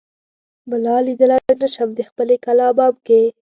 [0.69, 3.21] ملا ليدای نه شم دخپلې کلا بام کې